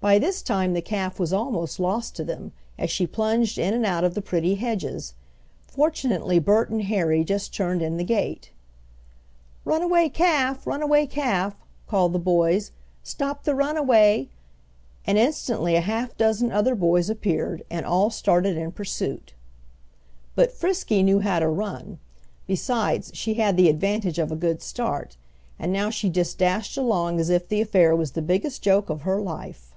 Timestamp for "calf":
0.82-1.18, 10.10-10.66, 11.06-11.56